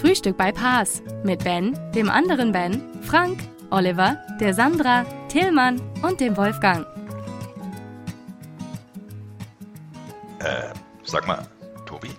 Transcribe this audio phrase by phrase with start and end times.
[0.00, 6.36] Frühstück bei Paas mit Ben, dem anderen Ben, Frank, Oliver, der Sandra, Tillmann und dem
[6.36, 6.86] Wolfgang.
[10.38, 11.44] Äh, sag mal,
[11.84, 12.10] Tobi,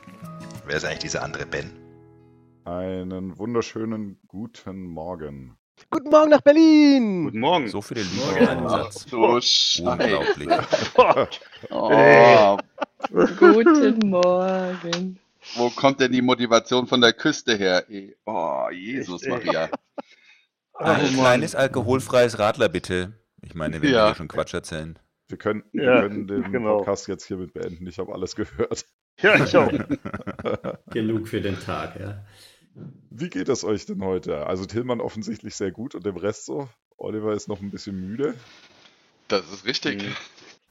[0.65, 1.71] wer ist eigentlich dieser andere Ben?
[2.65, 5.55] Einen wunderschönen guten Morgen.
[5.89, 7.23] Guten Morgen nach Berlin!
[7.23, 7.69] Guten Morgen.
[7.69, 9.05] So viele Lügen in einem Satz.
[9.09, 9.83] Scheiße.
[9.89, 10.49] Unglaublich.
[11.71, 12.57] Oh,
[13.39, 15.19] Guten Morgen.
[15.55, 17.85] Wo kommt denn die Motivation von der Küste her?
[17.89, 18.15] ey?
[18.25, 19.69] Oh, Jesus Maria.
[20.73, 23.13] Ein kleines alkoholfreies Radler, bitte.
[23.41, 24.05] Ich meine, wenn wir Ja.
[24.07, 24.97] hier schon Quatsch erzählen.
[25.27, 26.77] Wir können, Ja, wir können den genau.
[26.79, 27.85] Podcast jetzt hiermit beenden.
[27.87, 28.85] Ich habe alles gehört.
[29.21, 29.69] Ja, ich auch.
[30.91, 32.23] Genug für den Tag, ja.
[33.09, 34.47] Wie geht es euch denn heute?
[34.47, 36.69] Also Tillmann offensichtlich sehr gut und dem Rest so.
[36.95, 38.35] Oliver ist noch ein bisschen müde.
[39.27, 40.05] Das ist richtig.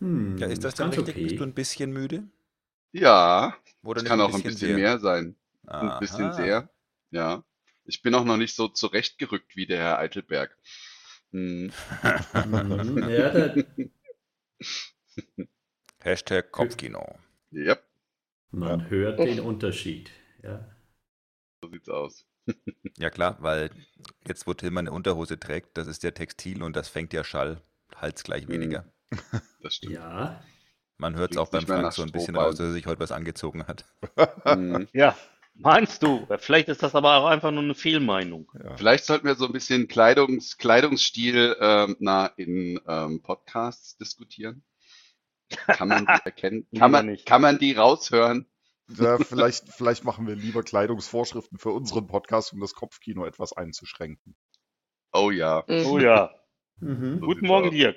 [0.00, 1.24] Hm, Ja, ist das dann ganz richtig?
[1.24, 2.22] Bist du ein bisschen müde?
[2.92, 4.76] Ja, Oder kann auch ein bisschen sehr?
[4.76, 5.36] mehr sein.
[5.66, 6.32] Ein bisschen Aha.
[6.32, 6.70] sehr.
[7.10, 7.44] Ja.
[7.84, 10.56] Ich bin auch noch nicht so zurechtgerückt wie der Herr Eitelberg.
[11.32, 11.70] Hm.
[12.44, 13.54] Mhm, ja,
[16.00, 17.18] Hashtag Kopfkino.
[17.52, 17.82] Yep,
[18.50, 20.10] man hört den Unterschied.
[20.42, 20.64] Ja.
[21.60, 22.24] so sieht's aus.
[22.96, 23.70] Ja klar, weil
[24.26, 27.60] jetzt, wo Tillmann eine Unterhose trägt, das ist ja Textil und das fängt ja Schall.
[27.94, 28.52] Halt's gleich Mhm.
[28.52, 28.92] weniger.
[29.62, 29.92] Das stimmt.
[29.94, 30.42] ja,
[30.98, 33.12] Man hört es auch beim Frank so ein bisschen raus, dass er sich heute was
[33.12, 33.84] angezogen hat.
[34.44, 34.88] Hm.
[34.92, 35.16] Ja,
[35.54, 36.26] meinst du?
[36.38, 38.50] Vielleicht ist das aber auch einfach nur eine Fehlmeinung.
[38.62, 38.76] Ja.
[38.76, 44.64] Vielleicht sollten wir so ein bisschen Kleidungs Kleidungsstil ähm, na, in ähm, Podcasts diskutieren.
[45.48, 46.66] Kann man die erkennen?
[46.76, 47.26] Kann man, nicht.
[47.26, 48.46] kann man die raushören?
[48.88, 54.34] Ja, vielleicht, vielleicht machen wir lieber Kleidungsvorschriften für unseren Podcast, um das Kopfkino etwas einzuschränken.
[55.12, 55.62] Oh ja.
[55.68, 55.86] Mhm.
[55.86, 56.34] Oh ja.
[56.80, 57.20] mhm.
[57.20, 57.70] Guten Morgen.
[57.70, 57.96] Dirk.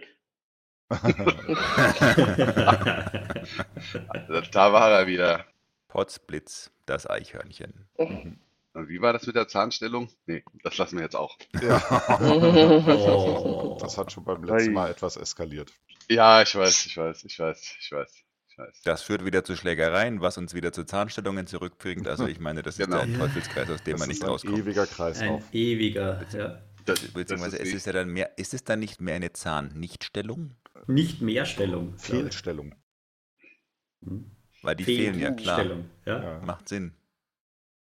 [4.27, 5.45] Da, da war er wieder.
[5.87, 7.85] Potzblitz, das Eichhörnchen.
[7.97, 10.09] Und wie war das mit der Zahnstellung?
[10.25, 11.37] Nee, das lassen wir jetzt auch.
[11.61, 11.81] Ja,
[12.21, 13.77] oh.
[13.81, 14.73] das hat schon beim letzten.
[14.73, 15.71] Mal etwas eskaliert.
[16.09, 18.81] Ja, ich weiß, ich weiß, ich weiß, ich weiß, ich weiß.
[18.83, 22.07] Das führt wieder zu Schlägereien, was uns wieder zu Zahnstellungen zurückbringt.
[22.07, 22.97] Also ich meine, das ist Genau.
[22.97, 24.57] ja ein Teufelskreis, aus dem Das man ist nicht ein rauskommt.
[24.57, 25.41] ewiger Kreislauf.
[25.41, 26.61] Ein ewiger, ja.
[26.85, 29.31] Das, Beziehungsweise das es ist ist ja dann mehr, ist es dann nicht mehr eine
[29.33, 30.55] Zahnnichtstellung?
[30.87, 31.97] Nicht Mehrstellung.
[31.97, 32.75] Fehlstellung.
[34.03, 34.31] Hm.
[34.63, 35.55] Weil die fehlen ja klar.
[35.57, 36.23] Fehlstellung, Ja.
[36.23, 36.93] Ja, Macht Sinn.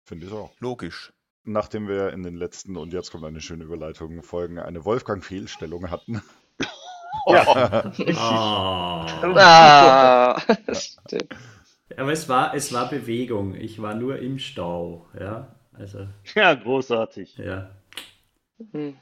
[0.04, 0.52] finde ich auch.
[0.60, 1.12] Logisch.
[1.44, 6.22] Nachdem wir in den letzten, und jetzt kommt eine schöne Überleitung, Folgen eine Wolfgang-Fehlstellung hatten,
[7.26, 9.06] Ja, Ah.
[9.36, 10.40] Ah,
[10.74, 11.34] stimmt.
[11.96, 13.54] Aber es war, es war Bewegung.
[13.54, 15.06] Ich war nur im Stau.
[15.18, 17.36] Ja, also, ja, großartig.
[17.38, 17.70] ja.
[18.72, 18.96] Hm.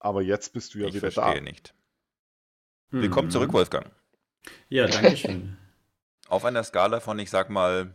[0.00, 1.40] aber jetzt bist du ja ich wieder verstehe da.
[1.40, 1.74] nicht.
[2.90, 3.32] Willkommen Mhm.
[3.32, 3.90] zurück, Wolfgang.
[4.68, 5.56] Ja, danke schön.
[6.28, 7.94] Auf einer Skala von, ich sag mal,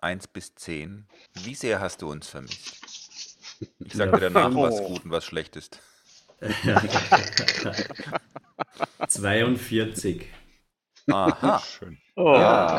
[0.00, 1.06] 1 bis 10,
[1.42, 2.78] wie sehr hast du uns vermisst?
[3.78, 4.62] Ich sag Ja, dir danach, oh.
[4.62, 5.80] was gut und was schlecht ist.
[9.08, 10.26] 42.
[11.10, 11.58] Aha.
[11.60, 11.98] Schön.
[12.16, 12.78] Oh, Ah.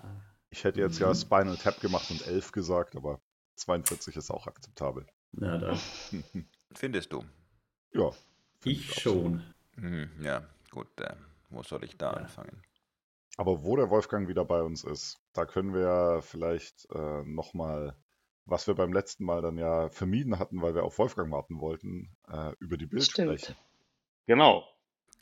[0.00, 0.02] Ah.
[0.50, 3.20] Ich hätte jetzt ja Spinal Tap gemacht und 11 gesagt, aber
[3.56, 5.06] 42 ist auch akzeptabel.
[5.32, 5.76] Na da.
[6.74, 7.24] Findest du?
[7.92, 8.10] Ja.
[8.64, 9.42] Ich schon.
[9.76, 10.88] Hm, ja, gut.
[11.00, 11.14] Äh,
[11.50, 12.62] wo soll ich da anfangen?
[13.36, 17.96] Aber wo der Wolfgang wieder bei uns ist, da können wir ja vielleicht äh, nochmal,
[18.44, 22.16] was wir beim letzten Mal dann ja vermieden hatten, weil wir auf Wolfgang warten wollten,
[22.28, 23.40] äh, über die Bild Stimmt.
[23.40, 23.56] sprechen.
[24.26, 24.64] genau.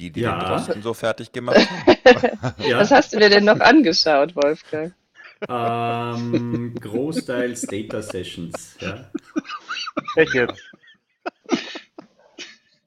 [0.01, 0.39] Die, die Ja.
[0.39, 1.71] den Drosten so fertig gemacht
[2.05, 2.65] haben?
[2.69, 4.95] Ja, Was hast du dir denn noch angeschaut, Wolfgang?
[5.49, 8.77] ähm, großteils Data Sessions.
[8.81, 9.11] Ja.
[10.17, 10.63] Echt jetzt?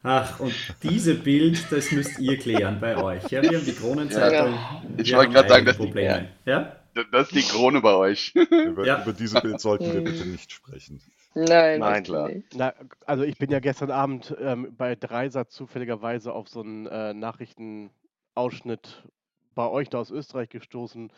[0.05, 0.53] Ach, und
[0.83, 3.23] diese Bild, das müsst ihr klären bei euch.
[3.31, 4.53] Ja, wir haben die Kronenzeitung.
[4.97, 6.29] Ich wir wollte gerade sagen, dass die- Probleme.
[6.45, 6.75] Ja?
[7.11, 8.33] Das ist die Krone bei euch.
[8.35, 9.01] Über, Ja.
[9.01, 10.03] über diese Bild sollten wir Hm.
[10.05, 11.01] bitte nicht sprechen.
[11.33, 12.29] Nein, Nein, klar.
[12.53, 12.73] Na,
[13.05, 19.03] also ich bin ja gestern Abend ähm, bei Dreisat zufälligerweise auf so einen äh, Nachrichtenausschnitt
[19.53, 21.11] bei euch da aus Österreich gestoßen,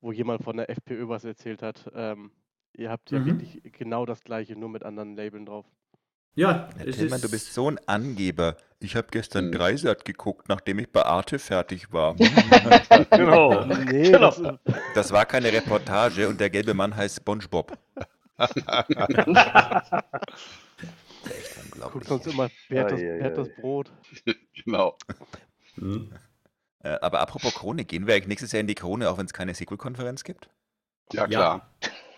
[0.00, 1.90] wo jemand von der FPÖ was erzählt hat.
[1.94, 2.30] Ähm,
[2.76, 3.26] ihr habt ja Mhm.
[3.26, 5.66] wirklich genau das gleiche, nur mit anderen Labeln drauf.
[6.36, 8.56] Ja, Ja, es Tillmann, ist, du bist so ein Angeber.
[8.80, 9.52] Ich habe gestern Hm.
[9.52, 12.16] Dreisat geguckt, nachdem ich bei Arte fertig war.
[13.10, 13.64] Genau.
[13.64, 14.30] Nee, Genau.
[14.30, 14.42] das,
[14.94, 17.78] Das war keine Reportage und der gelbe Mann heißt SpongeBob.
[18.38, 18.54] Echt
[21.64, 22.08] unglaublich.
[22.08, 23.18] Guckt uns immer Ei, ei, ei.
[23.20, 23.92] Berthas Brot.
[24.64, 24.96] genau.
[25.76, 26.12] Hm.
[26.82, 29.32] Äh, aber apropos Krone, gehen wir eigentlich nächstes Jahr in die Krone, auch wenn es
[29.32, 30.48] keine Sequel-Konferenz gibt?
[31.12, 31.26] Ja, Ja.
[31.28, 31.70] klar.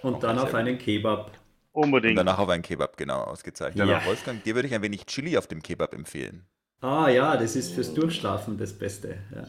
[0.03, 1.31] Und dann sehr auf einen Kebab.
[1.77, 2.19] Und Unbedingt.
[2.19, 3.87] danach auf einen Kebab, genau, ausgezeichnet.
[3.87, 4.03] Ja.
[4.07, 6.47] Wolfgang, dir würde ich ein wenig Chili auf dem Kebab empfehlen.
[6.81, 9.19] Ah ja, das ist fürs Durchschlafen das Beste.
[9.35, 9.47] Ja.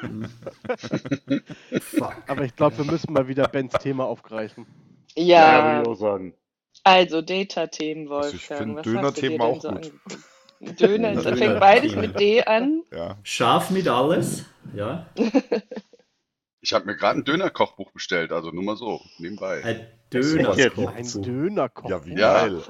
[0.00, 0.28] Hm.
[1.80, 2.14] Fuck.
[2.26, 4.66] Aber ich glaube, wir müssen mal wieder Bens Thema aufgreifen.
[5.14, 6.34] Ja, Ja, würde ich auch sagen.
[6.84, 8.58] also Data-Themen, Also ich Wolfgang.
[8.60, 10.80] find Was Döner-Thema hast du dir denn auch so gut.
[10.80, 12.82] Döner, das fängt beides mit D an.
[12.92, 13.18] Ja.
[13.22, 14.44] Scharf mit alles.
[14.74, 15.06] Ja.
[16.64, 19.64] Ich habe mir gerade ein Döner-Kochbuch bestellt, also nur mal so, nebenbei.
[19.64, 21.22] Ein Ein Döner-Kochbuch.
[21.22, 21.90] Dönerkoch.
[21.90, 22.48] Ja, wie Ja.
[22.48, 22.62] geil.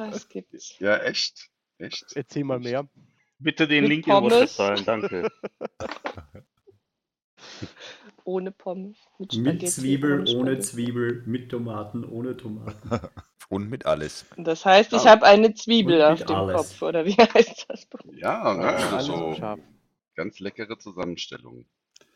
[0.79, 1.49] Ja, echt?
[1.79, 2.05] Echt?
[2.15, 2.89] Erzähl mal mehr.
[3.39, 4.13] Bitte den Mit Link in.
[4.13, 5.29] WhatsApp teilen, danke.
[8.25, 8.97] Ohne Pommes.
[9.19, 10.61] Mit, Mit Zwiebel, ohne Spaghetti.
[10.61, 12.91] Zwiebel, mit Tomaten, ohne Tomaten.
[13.49, 14.25] Und mit alles.
[14.37, 16.57] Das heißt, ich habe eine Zwiebel auf dem alles.
[16.57, 17.87] Kopf, oder wie heißt das?
[18.15, 18.69] Ja, ne?
[18.95, 19.57] Also so
[20.15, 21.67] ganz leckere Zusammenstellung.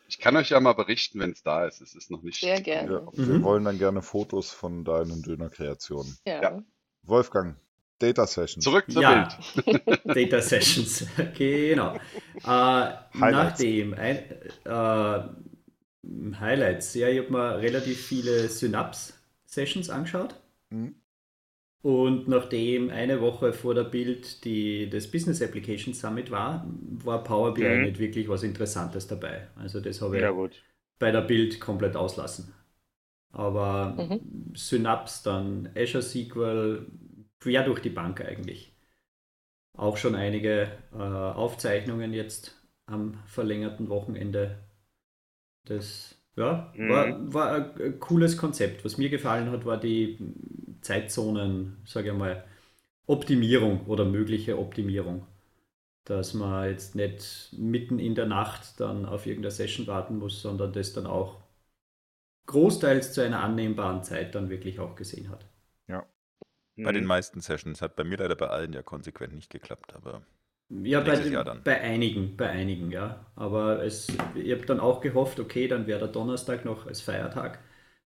[0.07, 1.81] Ich kann euch ja mal berichten, wenn es da ist.
[1.81, 2.39] Es ist noch nicht.
[2.39, 2.91] Sehr gerne.
[2.91, 3.43] Ja, wir Mhm.
[3.43, 6.17] wollen dann gerne Fotos von deinen Dönerkreationen.
[6.25, 6.41] Ja.
[6.41, 6.63] Ja.
[7.03, 7.57] Wolfgang,
[7.99, 8.61] Data Session.
[8.61, 9.27] Zurück zur Ja.
[9.65, 9.75] Bild.
[10.05, 11.05] Data Sessions,
[11.37, 11.95] genau.
[11.95, 14.17] Äh, nachdem ein,
[14.65, 15.19] äh,
[16.39, 20.35] Highlights, ja, ich habe mir relativ viele Synapse-Sessions angeschaut.
[20.69, 20.95] Mhm.
[21.87, 26.67] Und nachdem eine Woche vor der Bild die, das Business Application Summit war,
[27.03, 27.77] war Power BI Mhm.
[27.79, 29.47] nicht wirklich was Interessantes dabei.
[29.55, 30.63] Also das habe ich Ja, gut.
[30.99, 32.53] bei der Bild komplett auslassen.
[33.31, 34.27] Aber Mhm.
[34.55, 36.87] Synapse, dann Azure SQL,
[37.39, 38.73] quer durch die Bank eigentlich.
[39.77, 44.57] Auch schon einige äh, Aufzeichnungen jetzt am verlängerten Wochenende.
[45.65, 46.87] Das ja, Mhm.
[46.87, 48.85] war, war ein cooles Konzept.
[48.85, 50.17] Was mir gefallen hat, war die
[50.81, 52.43] Zeitzonen, sage ich mal,
[53.07, 55.27] Optimierung oder mögliche Optimierung.
[56.05, 60.73] Dass man jetzt nicht mitten in der Nacht dann auf irgendeine Session warten muss, sondern
[60.73, 61.41] das dann auch
[62.47, 65.45] großteils zu einer annehmbaren Zeit dann wirklich auch gesehen hat.
[66.81, 67.05] Bei den Mhm.
[67.05, 70.25] meisten Sessions hat bei mir leider bei allen ja konsequent nicht geklappt, aber
[70.69, 71.63] Ja, bei, den, Jahr dann.
[71.63, 73.25] bei einigen, bei einigen, ja.
[73.35, 77.59] Aber es, ich habe dann auch gehofft, okay, dann wäre der Donnerstag noch als Feiertag.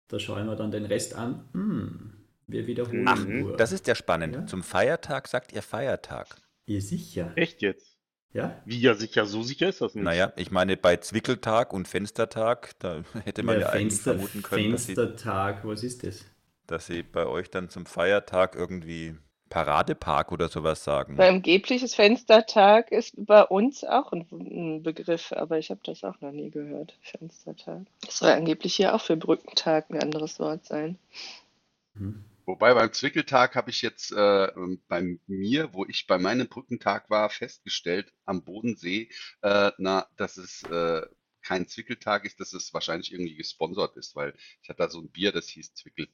[0.08, 1.44] Da schauen wir dann den Rest an.
[1.54, 2.19] Hm,
[2.50, 3.56] wir wiederholen Ach, nur.
[3.56, 4.34] das ist ja spannend.
[4.34, 4.46] Ja.
[4.46, 6.26] Zum Feiertag sagt ihr Feiertag.
[6.66, 7.32] Ihr sicher.
[7.36, 7.96] Echt jetzt?
[8.32, 8.60] Ja?
[8.64, 10.04] Wie ja sicher, so sicher ist das nicht.
[10.04, 14.42] Naja, ich meine, bei Zwickeltag und Fenstertag, da hätte man ja, Ja, eigentlich Fenster, vermuten
[14.42, 16.24] können, dass sie, Fenstertag, was ist das?
[16.66, 19.16] dass sie bei euch dann zum Feiertag irgendwie
[19.48, 21.18] Paradepark oder sowas sagen.
[21.18, 26.20] Weil angebliches Fenstertag ist bei uns auch ein, ein Begriff, aber ich habe das auch
[26.20, 26.94] noch nie gehört.
[27.02, 27.82] Fenstertag.
[28.06, 30.98] Das soll angeblich hier auch für Brückentag ein anderes Wort sein.
[31.96, 32.24] Hm.
[32.50, 34.48] Wobei beim Zwickeltag habe ich jetzt äh,
[34.88, 39.08] bei mir, wo ich bei meinem Brückentag war, festgestellt am Bodensee,
[39.42, 41.02] äh, na, dass es äh,
[41.42, 45.10] kein Zwickeltag ist, dass es wahrscheinlich irgendwie gesponsert ist, weil ich hatte da so ein
[45.10, 46.08] Bier, das hieß Zwickel.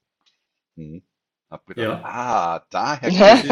[0.76, 1.02] Hm.
[1.48, 2.02] Hab gedacht, Ja.
[2.04, 3.44] ah, daher kommt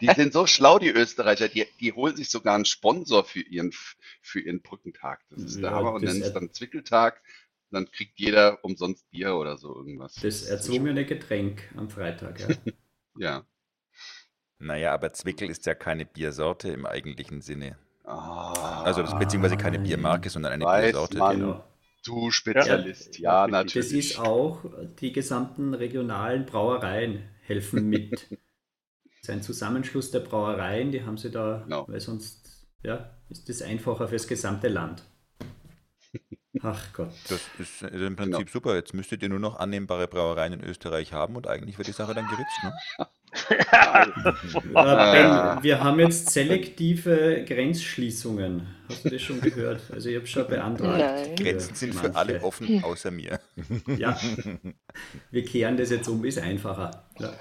[0.00, 0.06] die.
[0.06, 3.72] Die sind so schlau, die Österreicher, die, die holen sich sogar einen Sponsor für ihren,
[4.22, 5.20] für ihren Brückentag.
[5.28, 5.92] Das ist der Ja, Hammer.
[5.94, 7.20] Und es er- dann Zwickeltag.
[7.72, 10.14] Dann kriegt jeder umsonst Bier oder so irgendwas.
[10.14, 12.48] Das erzwungene Getränk am Freitag, ja.
[13.18, 13.44] Ja.
[14.58, 17.76] Naja, aber Zwickel ist ja keine Biersorte im eigentlichen Sinne.
[18.04, 21.18] Ah, Also beziehungsweise keine Biermarke, sondern eine weiß Biersorte.
[21.18, 21.36] man.
[21.38, 21.64] genau.
[22.04, 23.18] du Spezialist.
[23.18, 24.10] Ja, Ja, Das natürlich.
[24.12, 24.64] ist auch,
[25.00, 28.28] die gesamten regionalen Brauereien helfen mit.
[29.24, 31.86] Das ist ein Zusammenschluss der Brauereien, die haben sie da, Genau.
[31.86, 35.04] weil sonst ja, ist das einfacher fürs gesamte Land.
[36.62, 37.10] Ach Gott.
[37.28, 38.74] Das ist äh, im Prinzip super.
[38.74, 42.14] Jetzt müsstet ihr nur noch annehmbare Brauereien in Österreich haben und eigentlich wird die Sache
[42.14, 42.62] dann geritzt.
[42.62, 43.06] Ne?
[43.54, 48.66] Äh, ben, wir haben jetzt selektive Grenzschließungen.
[48.90, 49.80] Hast du das schon gehört?
[49.90, 51.36] Also ich habe schon beantragt.
[51.36, 52.18] Grenzen sind für manche.
[52.18, 53.40] alle offen, außer mir.
[53.96, 54.18] Ja,
[55.30, 57.06] wir kehren das jetzt um, ist einfacher.
[57.18, 57.32] Ja.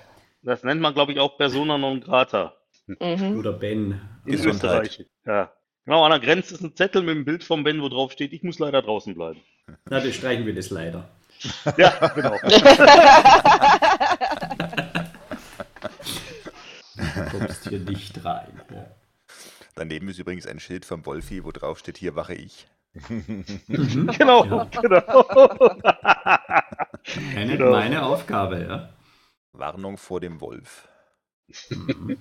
[0.43, 2.55] Das nennt man, glaube ich, auch Persona non grata
[2.87, 3.37] Mhm.
[3.37, 4.01] Oder Ben.
[4.25, 4.87] in Gesundheit.
[4.87, 5.05] Österreich.
[5.25, 5.51] Ja.
[5.85, 8.33] Genau, an der Grenze ist ein Zettel mit dem Bild vom Ben, wo drauf steht,
[8.33, 9.41] ich muss leider draußen bleiben.
[9.89, 11.09] Na, das streichen wir das leider.
[11.77, 12.37] Ja, genau.
[16.95, 18.61] Du kommst hier nicht rein.
[18.73, 18.85] Ja.
[19.75, 22.67] Daneben ist übrigens ein Schild vom Wolfi, wo drauf steht, hier wache ich.
[23.07, 23.45] Mhm.
[24.17, 24.65] genau, Ja.
[24.65, 25.25] genau.
[27.33, 27.71] Meine, Genau.
[27.71, 28.89] meine Aufgabe, ja.
[29.53, 30.87] Warnung vor dem Wolf.
[31.69, 32.17] Mhm.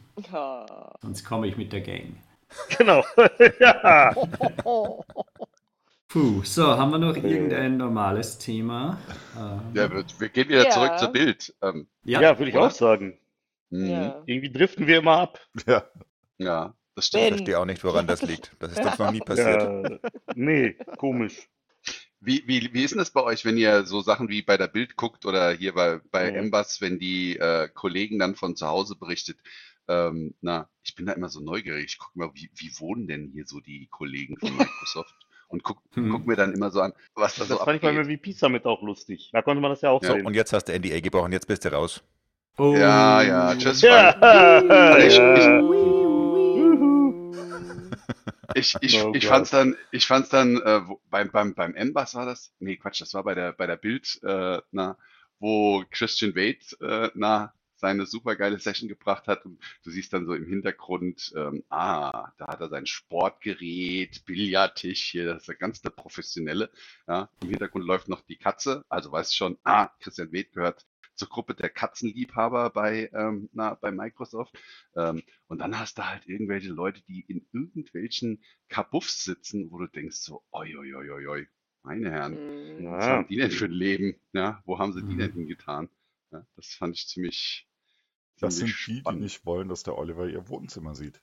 [1.02, 2.16] Sonst komme ich mit der Gang.
[2.78, 3.04] genau.
[3.60, 4.14] ja.
[6.08, 9.06] Puh, so, haben wir noch irgendein normales Thema?
[9.36, 10.96] Ähm, Ja, wir, wir gehen wieder zurück Ja.
[10.96, 11.54] zur Bild.
[11.62, 12.66] Ähm, ja, Ja, würde ich oder?
[12.66, 13.18] auch sagen.
[13.70, 13.86] mhm.
[13.86, 14.22] Ja.
[14.26, 15.40] Irgendwie driften wir immer ab.
[15.66, 15.84] Ja,
[16.38, 17.28] Ja, das Ich stimmt.
[17.28, 17.28] Ben.
[17.28, 18.56] verstehe auch nicht, woran das liegt.
[18.58, 19.70] Das ist uns noch nie passiert.
[19.84, 19.98] Äh,
[20.34, 21.48] nee, komisch.
[22.22, 24.68] Wie, wie, wie ist denn das bei euch, wenn ihr so Sachen wie bei der
[24.68, 26.36] Bild guckt oder hier bei, bei Mhm.
[26.36, 29.38] Embas, wenn die äh, Kollegen dann von zu Hause berichtet?
[29.90, 31.84] Ähm, na, ich bin da immer so neugierig.
[31.86, 35.14] Ich gucke mal, wie, wie wohnen denn hier so die Kollegen von Microsoft?
[35.48, 36.10] Und guck, Hm.
[36.10, 38.20] guck mir dann immer so an, was da Das so fand ich beim abgeht.
[38.20, 39.30] MVP Summit auch lustig.
[39.32, 40.26] Da konnte man das ja auch Ja, So, sehen.
[40.26, 42.02] und jetzt hast du NDA gebrochen, jetzt bist du raus.
[42.56, 42.74] Oh.
[42.76, 44.10] Ja, ja, just Ja.
[44.94, 45.60] Und ich, ja.
[48.54, 52.14] ich, ich, Oh ich fand's dann, ich fand's dann, äh, wo- beim, beim, beim Embas
[52.14, 52.52] war das?
[52.58, 54.96] Nee, Quatsch, das war bei der, bei der Bild, äh, na,
[55.38, 60.34] wo Christian Wade, äh, na, seine supergeile Session gebracht hat und du siehst dann so
[60.34, 65.80] im Hintergrund, ähm, ah, da hat er sein Sportgerät, Billardtisch, hier, das ist ja ganz
[65.82, 66.70] der Professionelle,
[67.08, 71.28] ja, im Hintergrund läuft noch die Katze, also weißt schon, ah, Christian Wade gehört zur
[71.28, 74.58] Gruppe der Katzenliebhaber bei, ähm, na, bei Microsoft.
[74.96, 79.86] Ähm, und dann hast du halt irgendwelche Leute, die in irgendwelchen Kabuffs sitzen, wo du
[79.86, 81.46] denkst so, oi, oi, oi, oi, oi,
[81.82, 82.40] meine Herren,
[82.78, 82.84] Mhm.
[82.86, 83.16] was Ja.
[83.16, 84.20] haben die denn für ein Leben?
[84.32, 85.18] Ja, wo haben sie die Mhm.
[85.18, 85.88] denn hingetan?
[86.32, 87.68] Ja, das fand ich ziemlich,
[88.40, 89.22] das sind ziemlich die, die spannend.
[89.22, 91.20] nicht wollen, dass der Oliver ihr Wohnzimmer sieht.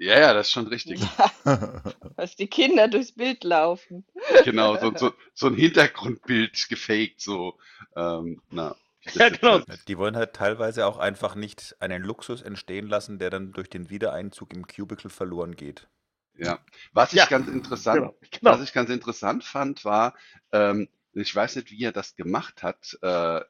[0.00, 1.00] Ja, ja, das ist schon richtig.
[2.16, 4.06] Was die Kinder durchs Bild laufen.
[4.44, 7.58] Genau, so, so, so ein Hintergrundbild gefaked, so,
[7.96, 8.76] ähm, na.
[9.14, 9.52] Ja, genau.
[9.66, 13.70] halt- Die wollen halt teilweise auch einfach nicht einen Luxus entstehen lassen, der dann durch
[13.70, 15.88] den Wiedereinzug im Cubicle verloren geht.
[16.36, 16.58] Ja,
[16.92, 18.14] was ich Ja, ganz interessant, Genau.
[18.30, 18.50] genau.
[18.52, 20.14] was ich ganz interessant fand, war,
[20.52, 22.96] ähm, ich weiß nicht, wie er das gemacht hat.
[23.02, 23.40] Äh,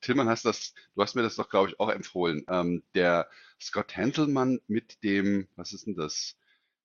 [0.00, 2.44] Tillmann hast das, du hast mir das doch, glaube ich, auch empfohlen.
[2.48, 3.28] Ähm, der
[3.60, 6.36] Scott Hanselmann mit dem, was ist denn das?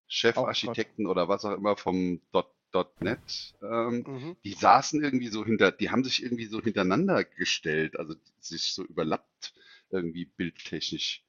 [0.07, 2.51] Chefarchitekten oder was auch immer vom Dot,
[2.99, 4.35] .NET, ähm, Mhm.
[4.43, 8.83] die saßen irgendwie so hinter, die haben sich irgendwie so hintereinander gestellt, also sich so
[8.83, 9.53] überlappt
[9.89, 11.23] irgendwie bildtechnisch.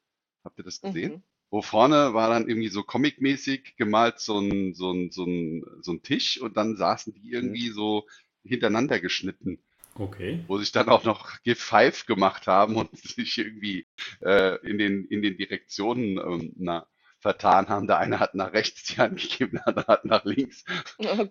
[0.44, 1.14] Habt ihr das gesehen?
[1.14, 1.22] Mhm.
[1.50, 5.92] Wo vorne war dann irgendwie so comic-mäßig gemalt so ein, so ein, so ein, so
[5.92, 8.06] ein Tisch und dann saßen die irgendwie so
[8.44, 9.60] hintereinander geschnitten,
[9.98, 10.44] Okay.
[10.46, 13.86] wo sich dann auch noch GIF 5 gemacht haben und sich irgendwie
[14.22, 16.86] äh, in den, in den Direktionen ähm, na,
[17.20, 17.86] vertan haben.
[17.86, 20.64] Der eine hat nach rechts die Hand gegeben, der andere hat nach links.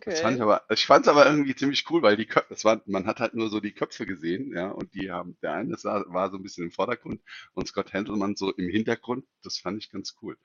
[0.07, 0.41] Das fand ich Okay.
[0.41, 3.19] aber, ich fand es aber irgendwie ziemlich cool, weil die Köpfe, das war, man hat
[3.19, 6.37] halt nur so die Köpfe gesehen, ja, und die haben, der eine sah, war so
[6.37, 7.21] ein bisschen im Vordergrund
[7.53, 9.25] und Scott Hanselmann so im Hintergrund.
[9.43, 10.37] Das fand ich ganz cool.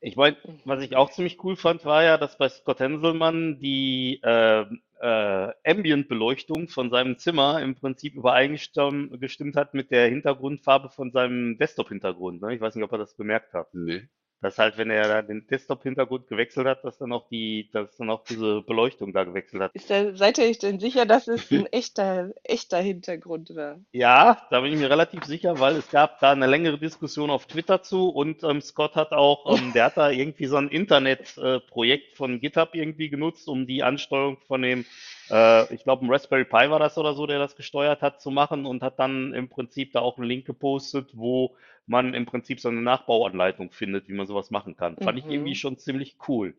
[0.00, 4.20] Ich meine, was ich auch ziemlich cool fand, war ja, dass bei Scott Henselmann die
[4.22, 4.66] äh,
[5.00, 11.58] äh, Ambient-Beleuchtung von seinem Zimmer im Prinzip übereingestimmt gestimmt hat mit der Hintergrundfarbe von seinem
[11.58, 12.42] Desktop-Hintergrund.
[12.42, 12.54] Ne?
[12.54, 13.72] Ich weiß nicht, ob er das bemerkt hat.
[13.74, 14.08] Nee.
[14.40, 18.08] Dass halt, wenn er da den Desktop-Hintergrund gewechselt hat, dass dann auch die, dass dann
[18.08, 19.74] auch diese Beleuchtung da gewechselt hat.
[19.74, 23.80] Ist da, seid ihr euch denn sicher, dass es ein echter, echter Hintergrund war?
[23.90, 27.46] Ja, da bin ich mir relativ sicher, weil es gab da eine längere Diskussion auf
[27.46, 32.16] Twitter zu und ähm, Scott hat auch, ähm, der hat da irgendwie so ein Internetprojekt
[32.16, 34.84] von GitHub irgendwie genutzt, um die Ansteuerung von dem,
[35.30, 38.30] äh, ich glaube, ein Raspberry Pi war das oder so, der das gesteuert hat, zu
[38.30, 41.56] machen und hat dann im Prinzip da auch einen Link gepostet, wo
[41.88, 44.96] man im Prinzip so eine Nachbauanleitung findet, wie man sowas machen kann.
[44.98, 45.32] Fand ich Mhm.
[45.32, 46.54] irgendwie schon ziemlich cool.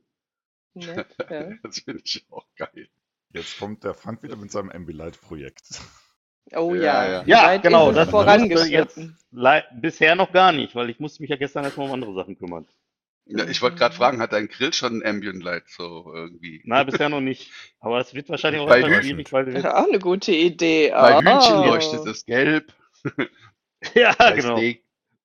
[0.73, 1.49] Nett, ja.
[1.63, 2.89] Das finde ich auch geil.
[3.33, 5.81] Jetzt kommt der Frank wieder mit seinem Ambilight-Projekt.
[6.55, 7.23] Oh Ja, ja, ja.
[7.27, 9.17] Ja, genau, das jetzt vorangeschritten?
[9.31, 12.37] lei- bisher noch gar nicht, weil ich musste mich ja gestern erstmal um andere Sachen
[12.37, 12.65] kümmern.
[13.25, 13.97] Ja, ich wollte gerade Mhm.
[13.97, 16.61] fragen, hat dein Grill schon ein Ambient Light so irgendwie?
[16.65, 17.51] Nein, bisher noch nicht.
[17.79, 19.03] Aber es wird wahrscheinlich auch Bei Hühnchen.
[19.03, 20.91] schwierig, weil du Das ist jetzt, auch eine gute Idee.
[20.91, 21.65] Bei Hühnchen Oh.
[21.69, 22.73] leuchtet es gelb,
[23.95, 24.57] ja, bei genau.
[24.57, 24.83] Steak,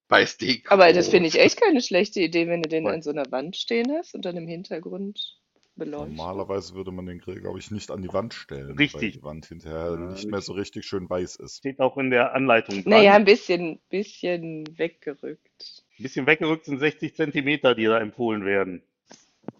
[0.08, 0.70] bei Steak.
[0.70, 2.94] Aber das finde ich echt keine schlechte Idee, wenn du den Voll.
[2.94, 5.38] an so einer Wand stehen hast und dann im Hintergrund
[5.76, 6.16] beleuchtet.
[6.16, 9.14] Normalerweise würde man den Grill, glaube ich, nicht an die Wand stellen, weil Richtig.
[9.14, 11.58] die Wand hinterher Ja, nicht mehr so richtig schön weiß ist.
[11.58, 12.90] Steht auch in der Anleitung dran.
[12.92, 15.82] Naja, ein bisschen, bisschen weggerückt.
[15.98, 18.82] Ein bisschen weggerückt sind 60 Zentimeter, die da empfohlen werden.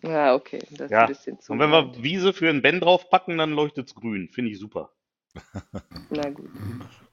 [0.02, 1.02] Ja, okay, das ist Ja.
[1.02, 4.28] ein bisschen zu Und wenn wir Wiese für einen Ben draufpacken, dann leuchtet es grün.
[4.28, 4.92] Finde ich super.
[6.10, 6.48] Na gut.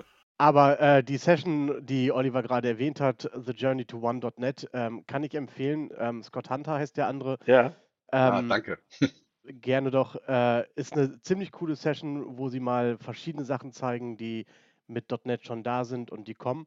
[0.41, 5.23] Aber äh, die Session, die Oliver gerade erwähnt hat, The Journey to One.net, ähm, kann
[5.23, 5.91] ich empfehlen.
[5.99, 7.37] Ähm, Scott Hunter heißt der andere.
[7.45, 7.75] Ja.
[8.07, 8.79] Ah, Ähm, danke.
[9.43, 10.15] gerne doch.
[10.27, 14.47] Äh, ist eine ziemlich coole Session, wo sie mal verschiedene Sachen zeigen, die
[14.87, 16.65] mit .NET schon da sind und die kommen.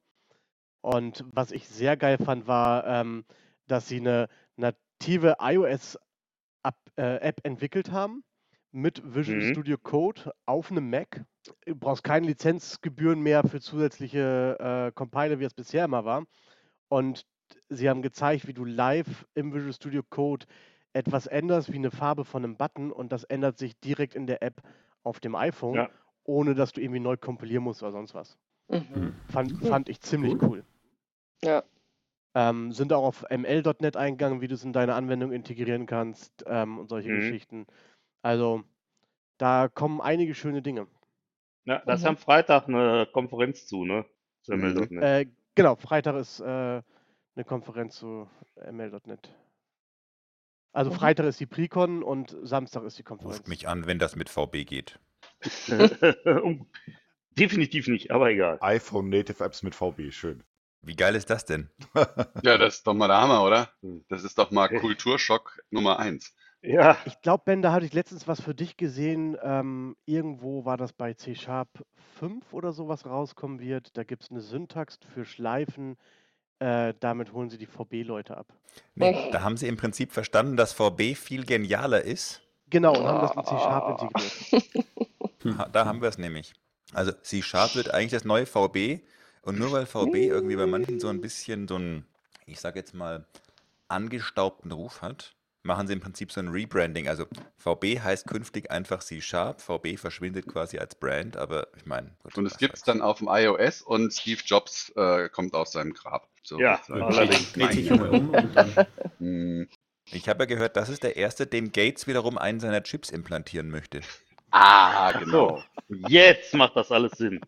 [0.80, 3.24] Und was ich sehr geil fand, war, ähm,
[3.66, 8.22] dass sie eine native iOS-App äh, App entwickelt haben
[8.74, 9.50] mit Visual Mhm.
[9.50, 11.24] Studio Code auf einem Mac.
[11.64, 16.24] Du brauchst keine Lizenzgebühren mehr für zusätzliche äh, Compiler, wie es bisher immer war.
[16.88, 17.24] Und
[17.68, 20.46] sie haben gezeigt, wie du live im Visual Studio Code
[20.92, 24.42] etwas änderst, wie eine Farbe von einem Button, und das ändert sich direkt in der
[24.42, 24.60] App
[25.04, 25.90] auf dem iPhone, Ja.
[26.24, 28.38] ohne dass du irgendwie neu kompilieren musst oder sonst was.
[28.68, 29.14] Mhm.
[29.30, 29.68] Fand, Cool.
[29.68, 30.64] fand ich ziemlich cool.
[31.42, 31.64] Ja.
[32.36, 36.78] Ähm, sind auch auf ml.net eingegangen, wie du es in deine Anwendung integrieren kannst ähm,
[36.78, 37.12] und solche Mhm.
[37.12, 37.66] Geschichten.
[38.24, 38.64] Also,
[39.36, 40.86] da kommen einige schöne Dinge.
[41.66, 42.08] Ja, da ist Mhm.
[42.08, 44.06] am Freitag eine Konferenz zu, ne?
[44.42, 44.60] Zu Mhm.
[44.62, 45.02] ML.net.
[45.02, 48.26] Äh, genau, Freitag ist äh, eine Konferenz zu
[48.56, 49.28] ml.net.
[50.72, 50.94] Also Mhm.
[50.94, 53.46] Freitag ist die Precon und Samstag ist die Ruft Konferenz.
[53.46, 54.98] mich an, wenn das mit VB geht.
[57.38, 58.56] Definitiv nicht, aber egal.
[58.62, 60.42] iPhone Native Apps mit VB, schön.
[60.80, 61.70] Wie geil ist das denn?
[62.42, 63.70] Ja, das ist doch mal der Hammer, oder?
[64.08, 66.34] Das ist doch mal Kulturschock Nummer eins.
[66.66, 69.36] Ja, Ich glaube, Ben, da hatte ich letztens was für dich gesehen.
[69.42, 71.68] Ähm, irgendwo war das bei C Sharp
[72.18, 73.96] 5 oder so, was rauskommen wird.
[73.96, 75.96] Da gibt es eine Syntax für Schleifen.
[76.60, 78.46] Äh, damit holen sie die VB-Leute ab.
[78.94, 82.40] Nee, da haben sie im Prinzip verstanden, dass VB viel genialer ist.
[82.70, 84.74] Genau, und haben das in C Sharp integriert.
[85.72, 86.54] Da haben wir es nämlich.
[86.94, 89.00] Also C-Sharp wird eigentlich das neue VB
[89.42, 92.06] und nur weil VB irgendwie bei manchen so ein bisschen so einen,
[92.46, 93.26] ich sag jetzt mal,
[93.88, 95.33] angestaubten Ruf hat,
[95.64, 97.08] machen sie im Prinzip so ein Rebranding.
[97.08, 97.26] Also
[97.58, 102.58] VB heißt künftig einfach C-Sharp, VB verschwindet quasi als Brand, aber ich meine, Und es
[102.58, 102.98] gibt's soll's.
[102.98, 106.28] dann auf dem iOS und Steve Jobs äh, kommt aus seinem Grab.
[106.42, 107.52] So Ja, allerdings.
[107.52, 109.68] Sich um und.
[110.12, 113.70] Ich habe ja gehört, das ist der erste, dem Gates wiederum einen seiner Chips implantieren
[113.70, 114.02] möchte.
[114.50, 115.62] Ah, genau.
[115.88, 116.06] so.
[116.08, 117.40] Jetzt macht das alles Sinn.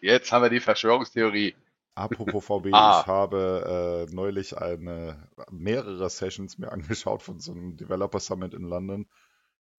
[0.00, 1.54] Jetzt haben wir die Verschwörungstheorie.
[1.94, 3.00] Apropos VB, Ah.
[3.02, 8.62] ich habe äh, neulich eine, mehrere Sessions mir angeschaut von so einem Developer Summit in
[8.62, 9.06] London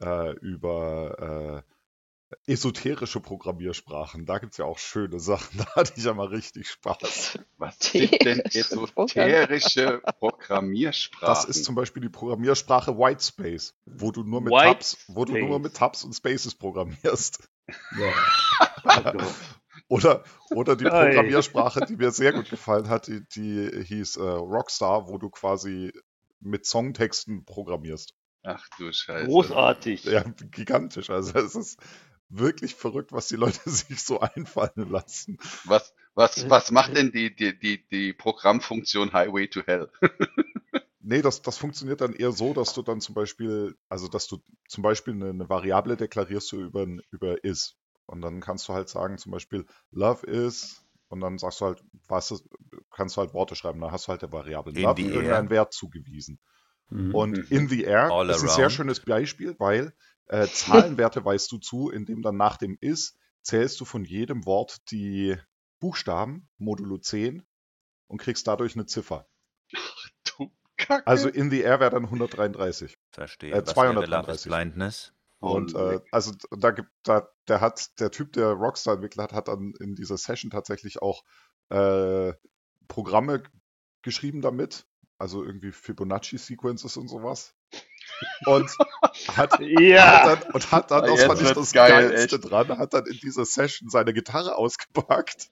[0.01, 1.73] äh, über äh,
[2.51, 4.25] esoterische Programmiersprachen.
[4.25, 5.57] Da gibt es ja auch schöne Sachen.
[5.57, 7.39] Da hatte ich ja mal richtig Spaß.
[7.57, 11.27] Was sind denn Esoterische Programmiersprachen?
[11.27, 15.37] Das ist zum Beispiel die Programmiersprache Whitespace, wo du nur mit White Tabs, wo du
[15.37, 17.49] nur mit Tabs und Spaces programmierst.
[17.99, 19.13] ja.
[19.93, 20.85] Oder, oder die.
[20.85, 25.93] Programmiersprache, die mir sehr gut gefallen hat, die, die hieß äh, Rockstar, wo du quasi
[26.39, 28.15] mit Songtexten programmierst.
[28.43, 29.27] Ach du Scheiße.
[29.27, 30.03] Großartig.
[30.05, 31.09] Ja, gigantisch.
[31.09, 31.79] Also es ist
[32.29, 35.37] wirklich verrückt, was die Leute sich so einfallen lassen.
[35.65, 39.89] Was, was, Äh, was macht denn die, die, die, die Programmfunktion Highway to Hell?
[41.05, 44.41] Nee, das, das funktioniert dann eher so, dass du dann zum Beispiel, also dass du
[44.69, 47.75] zum Beispiel eine, eine Variable deklarierst du über, über is.
[48.05, 51.83] Und dann kannst du halt sagen, zum Beispiel love is, und dann sagst du halt,
[52.07, 52.45] was ist,
[52.91, 55.45] kannst du halt Worte schreiben, dann hast du halt der Variable In love the irgendeinen
[55.45, 55.51] air.
[55.51, 56.39] Wert zugewiesen.
[56.89, 57.13] Mhm.
[57.13, 58.71] Und in the air All ist ein sehr around.
[58.71, 59.93] schönes Beispiel, weil
[60.27, 64.89] äh, Zahlenwerte weißt du zu, indem dann nach dem is zählst du von jedem Wort
[64.91, 65.37] die
[65.79, 67.45] Buchstaben, modulo 10,
[68.07, 69.27] und kriegst dadurch eine Ziffer.
[70.37, 71.05] Du Kacke.
[71.07, 72.97] Also in the air wäre dann 133.
[73.11, 73.51] Verstehe.
[73.53, 74.51] Äh, Was wäre Love is 233.
[74.51, 75.13] Blindness?
[75.43, 79.33] Und Oh, äh, also da gibt da der hat der Typ, der Rockstar entwickelt hat,
[79.33, 81.23] hat dann in dieser Session tatsächlich auch
[81.69, 82.33] äh,
[82.87, 83.43] Programme
[84.01, 84.85] geschrieben damit,
[85.17, 87.55] also irgendwie Fibonacci Sequences und sowas.
[88.45, 88.69] Und
[89.35, 90.23] hat, Ja.
[90.23, 92.49] hat dann, und hat dann, Ah, das jetzt fand ich das geil, Geilste echt.
[92.51, 95.49] dran, hat dann in dieser Session seine Gitarre ausgepackt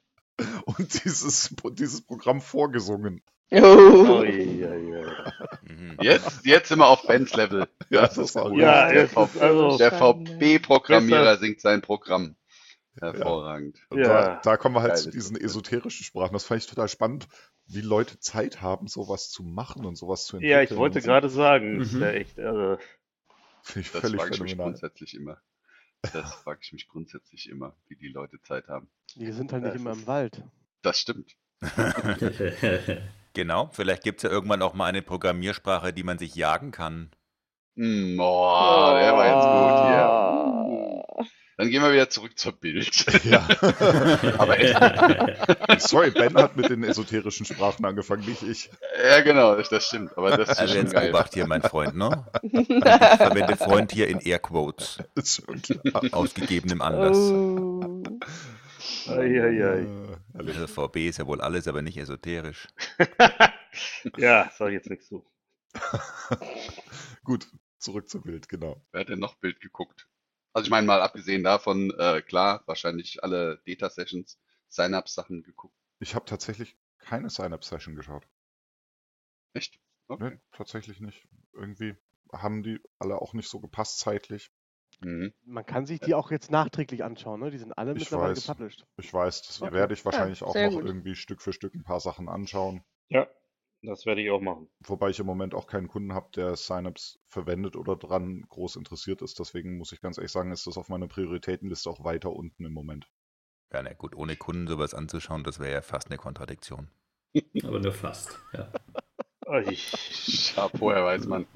[0.66, 3.22] und dieses, dieses Programm vorgesungen.
[3.54, 4.24] Oh.
[5.64, 5.98] Mhm.
[6.02, 7.68] Jetzt, jetzt sind wir auf Bens Level.
[7.90, 8.60] Ja, Das ist cool.
[8.60, 10.26] Ja, der, ist also- der Schade.
[10.30, 12.36] VB-Programmierer singt sein Programm.
[13.00, 13.78] Hervorragend.
[13.94, 14.04] Ja.
[14.04, 16.34] da, da kommen wir halt Geil zu ist diesen esoterischen Sprachen.
[16.34, 17.28] Das fand ich total spannend,
[17.66, 20.58] wie Leute Zeit haben, sowas zu machen und sowas zu entwickeln.
[20.58, 22.02] Ja, ich wollte gerade sagen, ist Mhm.
[22.02, 22.80] ja echt irre.
[23.64, 25.38] Finde ich Das völlig frage ich mich grundsätzlich immer.
[26.14, 28.90] Das frage ich mich grundsätzlich immer, wie die Leute Zeit haben.
[29.16, 30.44] Die sind halt nicht Das immer ist- im Wald.
[30.82, 31.36] Das stimmt.
[33.34, 37.12] Genau, vielleicht gibt es ja irgendwann auch mal eine Programmiersprache, die man sich jagen kann.
[37.76, 40.32] Hm, oh, der war jetzt gut hier.
[41.62, 42.90] Dann gehen wir wieder zurück zur Bild.
[43.24, 43.48] Ja.
[44.40, 48.72] Aber echt, Sorry, Ben hat mit den esoterischen Sprachen angefangen, nicht ich.
[49.08, 50.18] ja genau, das, stimmt.
[50.18, 51.12] Aber das ist Also jetzt geil.
[51.12, 52.26] Obacht hier, mein Freund, ne?
[52.42, 55.04] Ich verwende Freund hier in Airquotes,
[56.12, 57.18] aus gegebenem Anlass.
[57.18, 58.04] Oh.
[59.12, 59.82] Eieiei.
[59.82, 60.18] Äh.
[60.34, 62.68] Also VB ist ja wohl alles, aber nicht esoterisch.
[64.18, 65.26] ja, sag ich jetzt nichts zu.
[67.24, 67.48] Gut,
[67.78, 68.82] zurück zum Bild, genau.
[68.92, 70.08] Wer hat denn noch Bild geguckt?
[70.54, 75.76] Also ich meine mal abgesehen davon, äh, klar, wahrscheinlich alle Data-Sessions, Sign-Up-Sachen geguckt.
[76.00, 78.28] Ich habe tatsächlich keine Sign-Up-Session geschaut.
[79.54, 79.80] Echt?
[80.08, 80.32] Okay.
[80.32, 81.28] Nee, tatsächlich nicht.
[81.54, 81.96] Irgendwie
[82.32, 84.52] haben die alle auch nicht so gepasst zeitlich.
[85.02, 85.34] Mhm.
[85.46, 87.52] Man kann sich die auch jetzt nachträglich anschauen, ne?
[87.52, 88.46] Die sind alle Ich mittlerweile weiß.
[88.46, 88.86] gepublished.
[88.98, 89.74] Ich weiß, das Okay.
[89.74, 90.86] werde ich wahrscheinlich auch sehr noch gut.
[90.86, 92.84] irgendwie Stück für Stück ein paar Sachen anschauen.
[93.10, 93.28] Ja.
[93.84, 94.70] Das werde ich auch machen.
[94.86, 99.24] Wobei ich im Moment auch keinen Kunden habe, der Synapse verwendet oder dran groß interessiert
[99.24, 99.40] ist.
[99.40, 102.74] Deswegen muss ich ganz ehrlich sagen, ist das auf meiner Prioritätenliste auch weiter unten im
[102.74, 103.08] Moment.
[103.74, 106.92] Ja, na gut, ohne Kunden sowas anzuschauen, das wäre ja fast eine Kontradiktion.
[107.64, 108.72] Aber nur fast, ja.
[109.48, 109.76] Ui.
[109.76, 111.48] Chapeau, weiß man.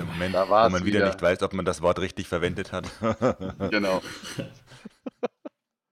[0.00, 1.06] Im Moment, Da wo man wieder, wieder.
[1.06, 2.86] nicht weiß, ob man das Wort richtig verwendet hat.
[3.70, 4.02] Genau.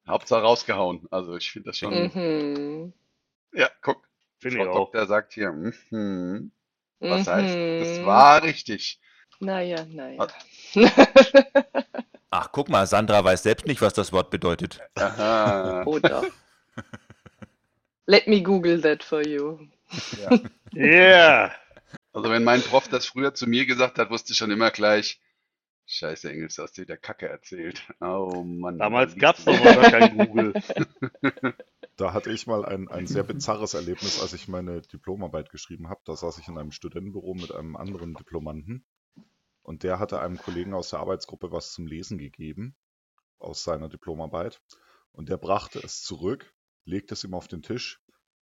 [0.06, 1.06] Hauptsache rausgehauen.
[1.10, 1.92] Also ich finde das schon.
[2.14, 2.92] Mhm.
[3.54, 4.02] Ja, guck.
[4.38, 4.74] Finde Frau ich auch.
[4.76, 6.50] Doktor sagt hier, mhm.
[7.00, 8.06] Was heißt, das Mhm.
[8.06, 9.00] war richtig.
[9.40, 10.26] Naja, naja.
[12.30, 14.80] Ach, guck mal, Sandra weiß selbst nicht, was das Wort bedeutet.
[14.94, 15.82] Aha.
[15.86, 16.22] Oder.
[18.06, 19.58] Let me Google that for you.
[20.20, 20.38] Ja.
[20.74, 21.52] Yeah.
[22.12, 25.20] Also wenn mein Prof das früher zu mir gesagt hat, wusste ich schon immer gleich,
[25.86, 27.86] scheiße Engels, hast du wieder Kacke erzählt.
[28.00, 28.78] Oh Mann.
[28.78, 30.52] Damals gab es doch noch gar kein Google.
[31.96, 36.00] Da hatte ich mal ein, ein sehr bizarres Erlebnis, als ich meine Diplomarbeit geschrieben habe.
[36.04, 38.84] Da saß ich in einem Studentenbüro mit einem anderen Diplomanten
[39.62, 42.74] und der hatte einem Kollegen aus der Arbeitsgruppe was zum Lesen gegeben
[43.38, 44.60] aus seiner Diplomarbeit
[45.12, 48.01] und der brachte es zurück, legte es ihm auf den Tisch,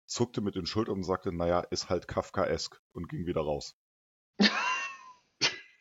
[0.07, 3.75] zuckte mit den Schultern und sagte, naja, ist halt Kafkaesk und ging wieder raus.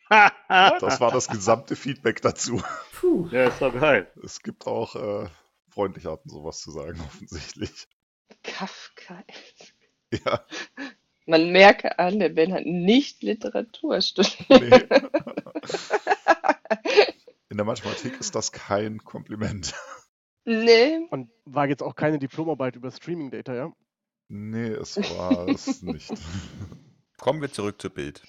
[0.08, 2.62] Das war das gesamte Feedback dazu.
[2.92, 3.26] Puh.
[3.32, 4.08] Ja, ist doch geil.
[4.22, 5.28] Es gibt auch äh,
[5.68, 7.88] freundliche Arten, sowas zu sagen, offensichtlich.
[8.44, 9.24] Kafka.
[10.12, 10.46] Ja,
[11.26, 14.48] Man merke an, der Ben hat nicht Literatur studiert.
[14.48, 14.70] nee.
[17.48, 19.74] In der Mathematik ist das kein Kompliment.
[20.44, 21.00] Nee.
[21.10, 23.72] Und war jetzt auch keine Diplomarbeit über Streaming Data, ja?
[24.28, 26.12] Nee, es war es nicht.
[27.18, 28.22] Kommen wir zurück zu Bild.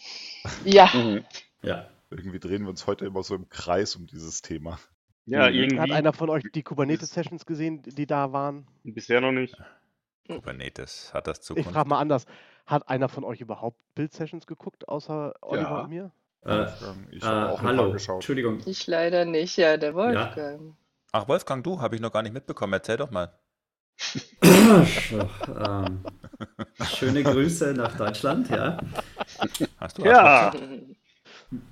[0.63, 0.89] Ja.
[0.93, 1.25] Mhm.
[1.61, 1.87] Ja.
[2.09, 4.79] Irgendwie drehen wir uns heute immer so im Kreis um dieses Thema.
[5.25, 5.91] Ja, Hat irgendwie.
[5.91, 8.65] einer von euch die Kubernetes-Sessions gesehen, die da waren?
[8.83, 9.57] Bisher noch nicht.
[10.29, 11.71] Kubernetes, hat das Ich Zukunft?
[11.71, 12.25] frage mal anders.
[12.65, 15.81] Hat einer von euch überhaupt Bild-Sessions geguckt, außer Oliver Ja.
[15.81, 16.11] und mir?
[16.43, 18.15] Äh, Wolfgang, ich äh, habe auch ein paar hallo, geschaut.
[18.15, 18.61] Entschuldigung.
[18.65, 19.57] Ich leider nicht.
[19.57, 20.75] Ja, der Wolfgang.
[21.11, 22.71] Ach, Wolfgang, du, habe ich noch gar nicht mitbekommen.
[22.73, 23.37] Erzähl doch mal.
[24.41, 26.03] Ähm,
[26.95, 28.77] schöne Grüße nach Deutschland, ja.
[29.79, 30.51] Hast du Ja.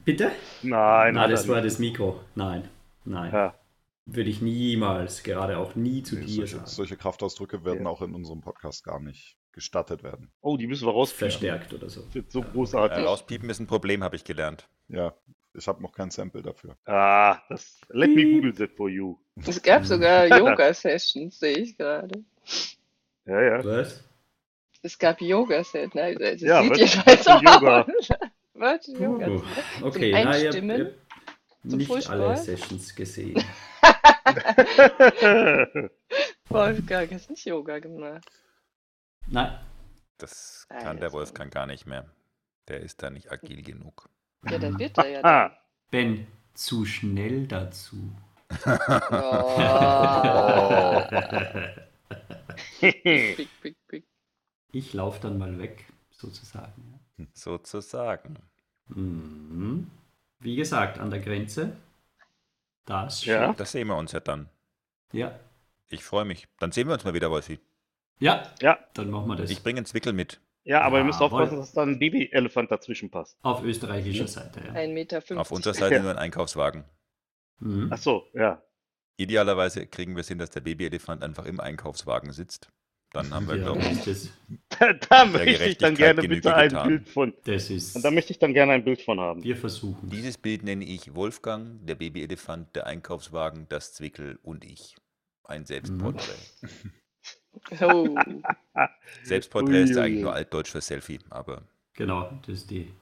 [0.06, 0.32] Bitte?
[0.64, 2.22] Nein, Nein, das war das Mikro.
[2.36, 2.68] Nein,
[3.04, 3.32] nein.
[3.32, 3.56] Ja.
[4.06, 6.68] Würde ich niemals, gerade auch nie zu Nee, dir solche, sagen.
[6.68, 7.90] solche Kraftausdrücke werden Ja.
[7.90, 10.32] auch in unserem Podcast gar nicht gestattet werden.
[10.42, 11.30] Oh, die müssen wir rauspiepen.
[11.32, 12.02] Verstärkt oder so.
[12.02, 13.06] Das wird so Äh, großartig.
[13.06, 14.68] rauspiepen ist ein Problem, habe ich gelernt.
[14.90, 15.14] Ja,
[15.58, 16.76] ich habe noch kein Sample dafür.
[16.86, 17.80] Ah, das.
[17.90, 19.18] Let me Google that for you.
[19.48, 22.24] Es gab sogar Yoga-Sessions, sehe ich gerade.
[23.26, 23.64] Ja, ja.
[23.64, 24.04] Was?
[24.82, 25.96] Es gab Yoga-Sessions.
[25.96, 27.88] Nein, das Ja, sieht was- jedenfalls für Yoga?
[28.54, 28.88] Was?
[29.00, 29.28] Yoga.
[29.28, 29.44] Uh,
[29.84, 30.80] okay, na, ihr, Einstimmen?
[30.80, 30.94] ihr
[31.70, 32.22] Zum nicht Fußball?
[32.22, 33.44] alle Sessions gesehen.
[36.50, 38.30] Wolfgang hat nicht Yoga gemacht.
[39.28, 39.60] Nein,
[40.18, 41.14] Das Ah, kann der jetzt.
[41.14, 42.06] Wolfgang gar nicht mehr.
[42.68, 44.10] Der ist da nicht agil genug.
[44.50, 45.52] Ja, dann wird er ja dann.
[45.92, 47.98] Ben, zu schnell dazu.
[48.66, 49.56] Oh.
[52.82, 54.04] Big, big, big.
[54.72, 57.00] Ich laufe dann mal weg, sozusagen.
[57.34, 58.36] Sozusagen.
[58.88, 59.90] Mhm.
[60.40, 61.76] Wie gesagt, an der Grenze.
[62.86, 63.54] Das Ja.
[63.54, 64.50] Das sehen wir uns ja dann.
[65.12, 65.40] Ja.
[65.88, 66.48] Ich freue mich.
[66.60, 67.60] Dann sehen wir uns mal wieder, Wolfi.
[68.20, 68.78] Ja, ja.
[68.94, 69.50] dann machen wir das.
[69.50, 70.40] Ich bringe einen Zwickel mit.
[70.66, 73.38] Ja, aber ihr müsst aufpassen, dass da ein Babyelefant dazwischen passt.
[73.44, 74.74] Auf österreichischer Seite, ja.
[74.74, 75.24] 1,50 Meter.
[75.40, 76.84] Auf unserer Seite nur ein Einkaufswagen.
[77.60, 77.90] Mhm.
[77.92, 78.62] Ach so, ja.
[79.18, 82.70] Idealerweise kriegen wir es hin, dass der Babyelefant einfach im Einkaufswagen sitzt.
[83.14, 84.30] Dann haben wir, Ja, glaube ich, das,
[84.80, 86.88] Da, da möchte ich dann gerne bitte ein getan.
[86.90, 87.34] Bild von.
[87.46, 87.96] das ist.
[87.96, 89.42] Und da möchte ich dann gerne ein Bild von haben.
[89.44, 90.10] wir versuchen.
[90.10, 94.96] dieses Bild nenne ich Wolfgang, der Babyelefant, der Einkaufswagen, das Zwickel und ich.
[95.46, 96.34] Ein Selbstporträt.
[97.82, 98.16] Oh.
[99.24, 101.64] Selbstporträt ist ja eigentlich nur altdeutsch für Selfie, aber
[101.94, 102.94] Genau, das ist die.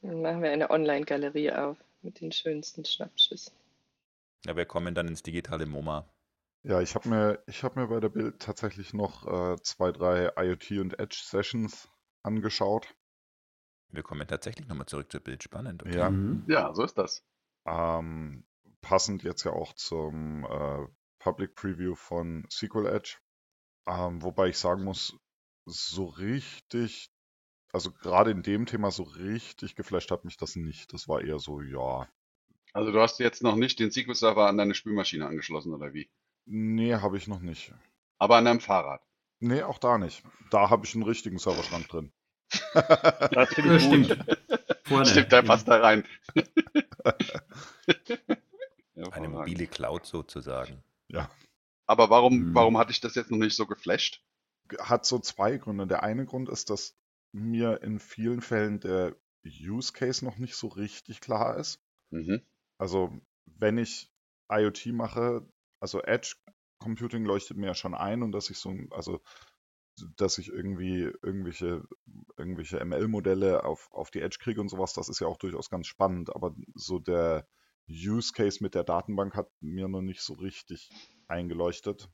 [0.00, 3.52] Dann machen wir eine Online-Galerie auf mit den schönsten Schnappschüssen.
[4.46, 6.08] ja, wir kommen dann ins digitale MoMA.
[6.64, 10.30] Ja, ich habe mir, ich hab mir bei der Bild tatsächlich noch äh, zwei, drei
[10.36, 11.88] IoT und Edge Sessions
[12.22, 12.94] angeschaut.
[13.88, 15.42] Wir kommen tatsächlich nochmal zurück zur Bild.
[15.42, 15.82] Spannend.
[15.82, 15.96] Okay.
[15.96, 16.10] Ja.
[16.10, 16.44] Mhm.
[16.46, 17.24] Ja, so ist das.
[17.66, 18.44] Ähm,
[18.80, 20.86] passend jetzt ja auch zum äh,
[21.18, 23.16] Public Preview von SQL Edge.
[23.86, 25.16] Ähm, wobei ich sagen muss,
[25.64, 27.10] so richtig,
[27.72, 30.92] also gerade in dem Thema so richtig geflasht hat mich das nicht.
[30.92, 32.08] Das war eher so, ja.
[32.72, 36.10] Also du hast jetzt noch nicht den SQL-Server an deine Spülmaschine angeschlossen, oder wie?
[36.46, 37.74] Nee, habe ich noch nicht.
[38.18, 39.02] Aber an deinem Fahrrad.
[39.40, 40.22] Nee, auch da nicht.
[40.50, 42.12] Da habe ich einen richtigen Serverschrank drin.
[42.74, 44.04] Das finde ich gut.
[44.04, 44.38] stimmt.
[44.84, 45.06] Vorne.
[45.06, 46.04] Stimmt, der passt da rein.
[49.10, 50.82] Eine mobile Cloud sozusagen.
[51.08, 51.30] Ja.
[51.92, 52.54] Aber warum, Mhm.
[52.54, 54.22] warum hatte ich das jetzt noch nicht so geflasht?
[54.78, 55.86] hat so zwei Gründe.
[55.86, 56.96] Der eine Grund ist, dass
[57.32, 61.78] mir in vielen Fällen der Use Case noch nicht so richtig klar ist.
[62.10, 62.40] Mhm.
[62.78, 63.12] Also,
[63.44, 64.10] wenn ich
[64.50, 65.46] IoT mache,
[65.80, 66.36] also Edge
[66.78, 69.20] Computing leuchtet mir ja schon ein und dass ich so, ein- also
[70.16, 71.82] dass ich irgendwie irgendwelche,
[72.36, 75.86] irgendwelche ML-Modelle auf, auf die Edge kriege und sowas, das ist ja auch durchaus ganz
[75.86, 77.46] spannend, aber so der
[77.88, 80.90] Use Case mit der Datenbank hat mir noch nicht so richtig
[81.32, 82.10] eingeleuchtet.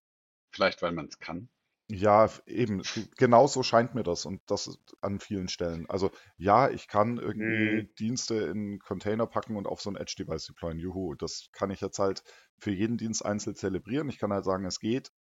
[0.52, 1.48] Vielleicht, weil man es kann.
[1.90, 2.82] Ja, eben,
[3.16, 5.88] genau so scheint mir das und das an vielen Stellen.
[5.88, 7.88] Also ja, ich kann irgendwie Mhm.
[7.98, 10.78] Dienste in Container packen und auf so ein Edge-Device deployen.
[10.78, 12.22] Juhu, das kann ich jetzt halt
[12.58, 14.10] für jeden Dienst einzeln zelebrieren.
[14.10, 15.12] Ich kann halt sagen, es geht,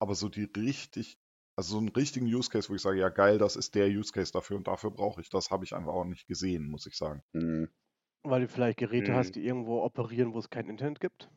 [0.00, 1.18] aber so die richtig,
[1.56, 4.12] also so einen richtigen Use Case, wo ich sage, ja geil, das ist der Use
[4.12, 6.96] Case dafür und dafür brauche ich das, habe ich einfach auch nicht gesehen, muss ich
[6.96, 7.22] sagen.
[7.32, 7.68] Mhm.
[8.24, 9.14] Weil du vielleicht Geräte Mhm.
[9.14, 11.30] hast, die irgendwo operieren, wo es kein Internet gibt.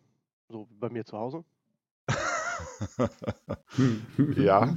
[0.49, 1.45] So wie bei mir zu Hause.
[4.35, 4.75] Ja,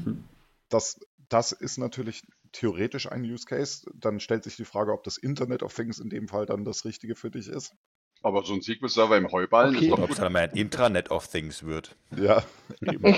[0.68, 3.90] das, das ist natürlich theoretisch ein Use Case.
[3.94, 6.84] Dann stellt sich die Frage, ob das Internet of Things in dem Fall dann das
[6.84, 7.74] Richtige für dich ist.
[8.22, 9.86] Aber so ein SQL-Server im Heuballen Okay.
[9.86, 11.96] ist doch Ob es dann mal ein Intranet of Things wird.
[12.16, 12.42] Ja,
[12.80, 13.04] eben.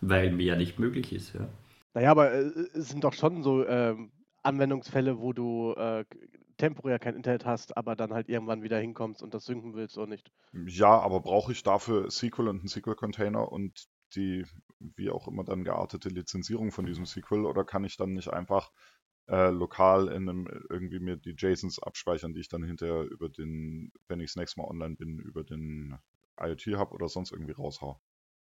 [0.00, 1.48] Weil mehr nicht möglich ist, ja.
[1.94, 6.04] Naja, aber äh, es sind doch schon so ähm, Anwendungsfälle, wo du äh,
[6.58, 10.08] temporär kein Internet hast, aber dann halt irgendwann wieder hinkommst und das synken willst oder
[10.08, 10.30] nicht.
[10.66, 14.44] Ja, aber brauche ich dafür SQL und einen SQL-Container und die,
[14.78, 18.70] wie auch immer dann geartete Lizenzierung von diesem SQL oder kann ich dann nicht einfach
[19.28, 23.92] äh, lokal in einem irgendwie mir die JSONs abspeichern, die ich dann hinterher über den,
[24.08, 25.98] wenn ich das nächste Mal online bin, über den
[26.40, 28.00] IoT-Hub oder sonst irgendwie raushau?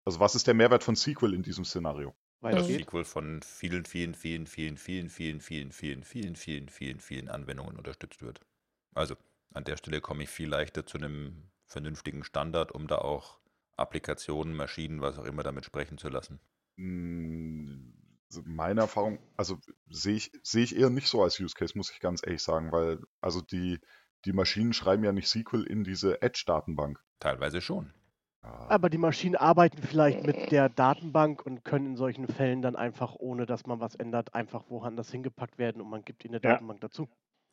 [0.05, 2.15] Also was ist der Mehrwert von SQL in diesem Szenario?
[2.41, 2.67] Das.
[2.67, 7.77] SQL von vielen, vielen, vielen, vielen, vielen, vielen, vielen, vielen, vielen, vielen, vielen, vielen Anwendungen
[7.77, 8.41] unterstützt wird.
[8.93, 9.15] Also
[9.53, 13.39] an der Stelle komme ich viel leichter zu einem vernünftigen Standard, um da auch
[13.75, 16.39] Applikationen, Maschinen, was auch immer damit sprechen zu lassen.
[16.77, 17.93] Mm,
[18.29, 21.91] also Meine Erfahrung, also sehe ich, sehe ich eher nicht so als Use Case, muss
[21.91, 23.79] ich ganz ehrlich sagen, weil also die,
[24.25, 26.99] die Maschinen schreiben ja nicht SQL in diese Edge-Datenbank.
[27.19, 27.93] Teilweise schon.
[28.69, 33.15] Aber die Maschinen arbeiten vielleicht mit der Datenbank und können in solchen Fällen dann einfach,
[33.15, 36.51] ohne dass man was ändert, einfach woanders hingepackt werden und man gibt ihnen eine Ja.
[36.51, 37.07] Datenbank dazu.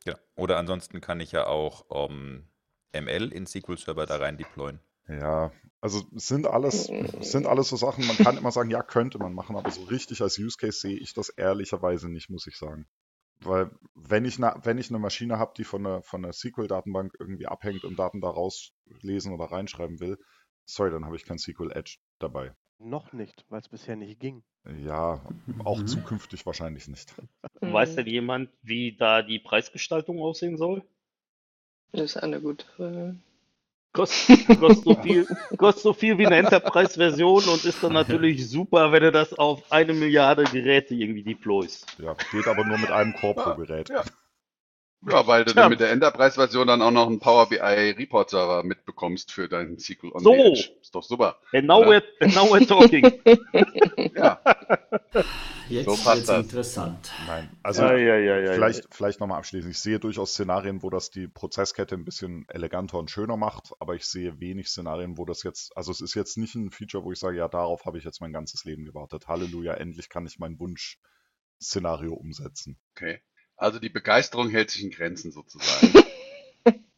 [0.05, 0.15] Ja.
[0.35, 2.47] Oder ansonsten kann ich ja auch ähm,
[2.93, 4.79] ML in SQL Server da rein deployen.
[5.07, 8.81] Ja, also es sind alles, es sind alles so Sachen, man kann immer sagen, ja,
[8.81, 12.47] könnte man machen, aber so richtig als Use Case sehe ich das ehrlicherweise nicht, muss
[12.47, 12.87] ich sagen.
[13.41, 17.13] Weil wenn ich, na, wenn ich eine Maschine habe, die von der, von der SQL-Datenbank
[17.19, 20.17] irgendwie abhängt und Daten daraus lesen oder reinschreiben will,
[20.65, 22.53] sorry, dann habe ich kein SQL Edge dabei.
[22.79, 24.43] Noch nicht, weil es bisher nicht ging.
[24.83, 25.21] Ja,
[25.63, 25.87] auch Mhm.
[25.87, 27.13] zukünftig wahrscheinlich nicht.
[27.61, 30.83] Weiß denn jemand, wie da die Preisgestaltung aussehen soll?
[31.91, 33.15] Das ist eine gute Frage.
[33.93, 35.25] Kostet, kostet, so, viel,
[35.57, 39.71] kostet so viel wie eine Enterprise-Version und ist dann natürlich super, wenn du das auf
[39.71, 41.97] eine Milliarde Geräte irgendwie deployst.
[41.99, 43.87] Ja, geht aber nur mit einem Core pro Gerät.
[43.87, 44.03] Ja.
[45.07, 49.31] Ja, weil du dann mit der Enterprise-Version dann auch noch einen Power BI Report-Server mitbekommst
[49.31, 50.33] für deinen SQL on So.
[50.33, 50.71] the Edge.
[50.81, 51.37] Ist doch super.
[51.53, 53.03] And now, we're, and now we're talking.
[54.15, 54.39] Ja,
[55.67, 56.45] Jetzt So passt das.
[56.45, 57.11] interessant.
[57.27, 59.71] Nein, also Ja, ja, ja, ja, vielleicht, vielleicht nochmal abschließend.
[59.71, 63.95] Ich sehe durchaus Szenarien, wo das die Prozesskette ein bisschen eleganter und schöner macht, aber
[63.95, 67.11] ich sehe wenig Szenarien, wo das jetzt, also es ist jetzt nicht ein Feature, wo
[67.11, 69.27] ich sage, ja, darauf habe ich jetzt mein ganzes Leben gewartet.
[69.27, 72.77] Halleluja, endlich kann ich mein Wunsch-Szenario umsetzen.
[72.95, 73.21] okay.
[73.57, 75.93] Also die Begeisterung hält sich in Grenzen sozusagen.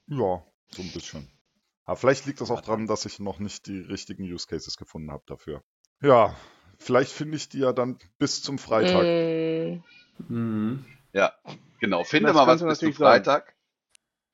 [0.09, 0.41] Ja,
[0.71, 1.27] so ein bisschen.
[1.83, 5.11] Aber vielleicht liegt das auch daran, dass ich noch nicht die richtigen Use Cases gefunden
[5.11, 5.63] habe dafür.
[6.01, 6.33] Ja,
[6.77, 9.05] vielleicht finde ich die ja dann bis zum Freitag.
[9.05, 9.81] Mm,
[10.29, 10.85] Mhm.
[11.11, 11.33] Ja,
[11.81, 12.05] genau.
[12.05, 12.93] Finde Das mal was bis zum.
[12.93, 13.55] Freitag.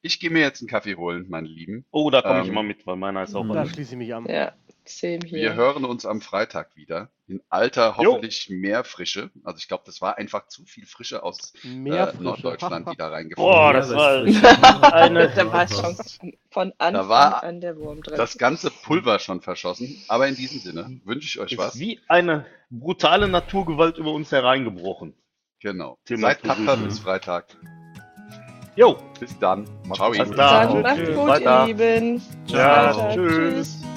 [0.02, 1.86] Ich gehe mir jetzt einen Kaffee holen, meine Lieben.
[1.90, 3.54] Oh, da komme ich Ähm, immer mit, weil meiner ist auch Mhm.
[3.54, 4.26] Da schließe ich mich an.
[4.28, 4.54] ja,
[4.86, 5.54] same Wir hier.
[5.56, 7.10] hören uns am Freitag wieder.
[7.28, 8.12] In alter, Jo.
[8.14, 9.30] hoffentlich mehr Frische.
[9.44, 12.24] Also ich glaube, das war einfach zu viel Frische aus Mehr äh, Frische.
[12.24, 14.24] Norddeutschland, die da reingefahren Boah, das war
[14.94, 15.30] eine.
[15.36, 15.96] Da war schon
[16.52, 18.18] von Anfang war an der Wurm drin.
[18.18, 20.04] das ganze Pulver schon verschossen.
[20.10, 21.80] Aber in diesem Sinne wünsche ich euch Ist was.
[21.80, 25.14] wie eine brutale Naturgewalt über uns hereingebrochen.
[25.62, 25.98] Genau.
[26.06, 27.46] Thema Seid tapfer bis Freitag.
[28.76, 29.66] Jo, Bis dann.
[29.86, 30.12] Macht's Ciao.
[30.12, 30.68] klar.
[30.68, 32.22] Dann macht's gut, ihr Lieben.
[32.46, 33.14] Bis Ja, Freitag.
[33.14, 33.78] tschüss.
[33.80, 33.93] Tschüss.